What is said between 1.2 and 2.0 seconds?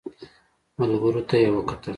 ته يې وکتل.